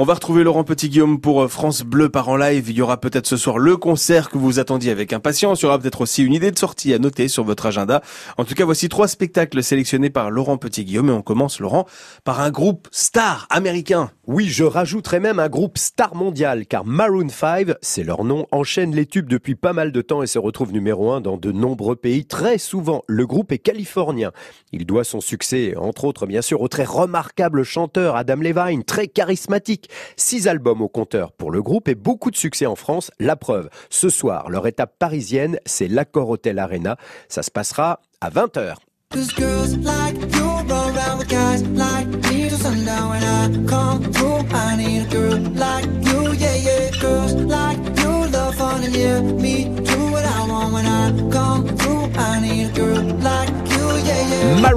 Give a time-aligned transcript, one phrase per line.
[0.00, 2.70] On va retrouver Laurent Petit-Guillaume pour euh, France Bleu par en live.
[2.70, 5.60] Il y aura peut-être ce soir le concert que vous attendiez avec impatience.
[5.60, 8.00] Il y aura peut-être aussi une idée de sortie à noter sur votre agenda.
[8.36, 11.08] En tout cas, voici trois spectacles sélectionnés par Laurent Petit-Guillaume.
[11.08, 11.84] Et on commence, Laurent,
[12.22, 14.12] par un groupe star américain.
[14.28, 18.94] Oui, je rajouterai même un groupe star mondial, car Maroon 5, c'est leur nom, enchaîne
[18.94, 21.96] les tubes depuis pas mal de temps et se retrouve numéro un dans de nombreux
[21.96, 22.24] pays.
[22.24, 24.30] Très souvent, le groupe est californien.
[24.70, 29.08] Il doit son succès, entre autres, bien sûr, au très remarquable chanteur Adam Levine, très
[29.08, 33.10] charismatique Six albums au compteur pour le groupe et beaucoup de succès en France.
[33.18, 36.96] La preuve, ce soir, leur étape parisienne, c'est l'Accord Hotel Arena.
[37.28, 38.76] Ça se passera à 20h.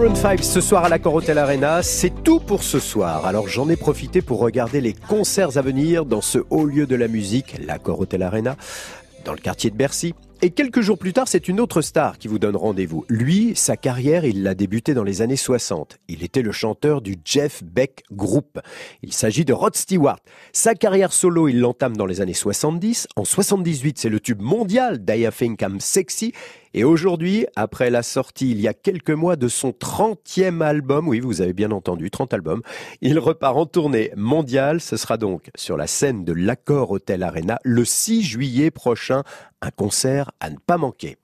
[0.02, 3.28] Maroon 5 ce soir à l'Accor Hotel Arena, c'est tout pour ce soir.
[3.28, 6.96] Alors j'en ai profité pour regarder les concerts à venir dans ce haut lieu de
[6.96, 8.58] la musique, l'Accor Hotel Arena,
[9.26, 10.16] dans le quartier de Bercy.
[10.44, 13.06] Et quelques jours plus tard, c'est une autre star qui vous donne rendez-vous.
[13.10, 16.00] Lui, sa carrière, il l'a débuté dans les années 60.
[16.08, 18.60] Il était le chanteur du Jeff Beck Group.
[19.04, 20.18] Il s'agit de Rod Stewart.
[20.52, 23.08] Sa carrière solo, il l'entame dans les années 70.
[23.16, 26.34] En 78, c'est le tube mondial d'I Think I'm Sexy.
[26.74, 31.20] Et aujourd'hui, après la sortie il y a quelques mois de son 30e album, oui,
[31.20, 32.62] vous avez bien entendu, 30 albums,
[33.02, 34.80] il repart en tournée mondiale.
[34.80, 39.24] Ce sera donc sur la scène de l'Accord Hotel Arena le 6 juillet prochain,
[39.62, 41.18] un concert à ne pas manquer.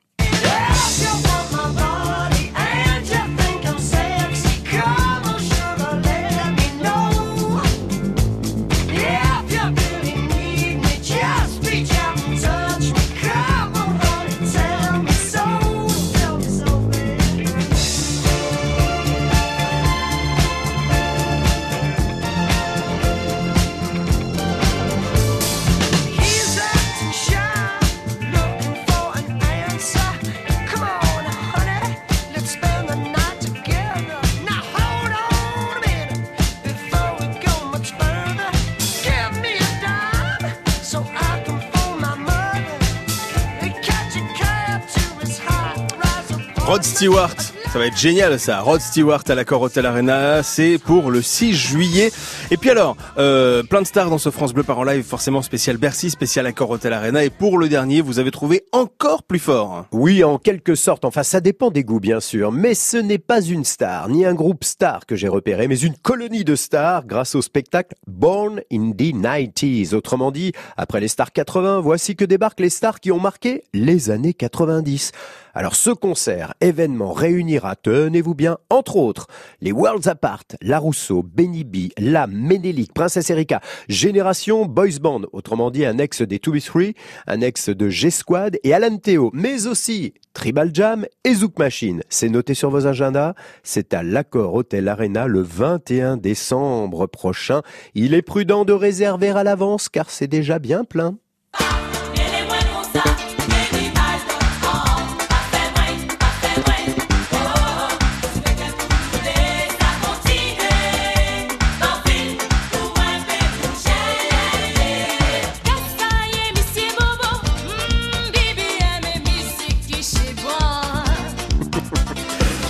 [46.67, 47.38] Rod Stewart.
[47.72, 48.59] Ça va être génial ça.
[48.59, 52.11] Rod Stewart à l'accord Hotel Arena, c'est pour le 6 juillet.
[52.51, 55.41] Et puis alors, euh, plein de stars dans ce France Bleu par en live, forcément
[55.41, 57.23] spécial Bercy, spécial accord Hotel Arena.
[57.23, 59.85] Et pour le dernier, vous avez trouvé encore plus fort.
[59.94, 61.06] Oui, en quelque sorte.
[61.06, 62.51] Enfin, ça dépend des goûts, bien sûr.
[62.51, 65.95] Mais ce n'est pas une star, ni un groupe star que j'ai repéré, mais une
[65.95, 69.95] colonie de stars grâce au spectacle Born in the 90s.
[69.95, 74.09] Autrement dit, après les stars 80, voici que débarquent les stars qui ont marqué les
[74.09, 75.13] années 90.
[75.57, 79.25] Alors ce concert, événement, réunira, tenez-vous bien, entre autres,
[79.59, 83.59] les Worlds Apart, La Rousseau, Benny B, La Ménélique, Princesse Erika,
[83.90, 86.94] Génération Boys Band, autrement dit un ex des 2B3,
[87.25, 92.03] un ex de G-Squad et Alan Théo, mais aussi Tribal Jam et Zouk Machine.
[92.07, 97.63] C'est noté sur vos agendas, c'est à l'Accord Hotel Arena le 21 décembre prochain.
[97.95, 101.18] Il est prudent de réserver à l'avance car c'est déjà bien plein.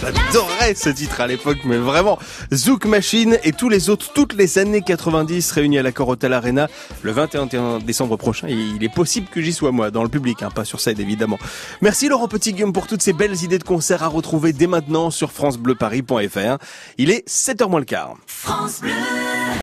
[0.07, 2.17] J'adorais ce titre à l'époque, mais vraiment.
[2.53, 6.69] Zouk Machine et tous les autres, toutes les années 90 réunis à l'accord Hotel Arena
[7.01, 8.47] le 21 décembre prochain.
[8.47, 11.39] Il est possible que j'y sois moi, dans le public, hein, pas sur scène évidemment.
[11.81, 15.11] Merci Laurent Petit Guillaume pour toutes ces belles idées de concerts à retrouver dès maintenant
[15.11, 16.57] sur francebleuparis.fr.
[16.97, 18.13] Il est 7h moins le quart.
[18.27, 18.91] France Bleu